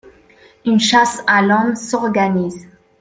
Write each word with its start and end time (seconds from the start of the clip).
Une 0.65 0.79
chasse 0.79 1.21
à 1.27 1.43
l’homme 1.43 1.75
s’organise. 1.75 2.67